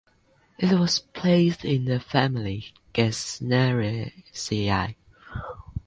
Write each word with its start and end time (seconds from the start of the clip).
It 0.57 0.71
was 0.79 0.97
placed 0.97 1.63
in 1.63 1.85
the 1.85 1.99
family 1.99 2.73
Gesneriaceae. 2.91 4.95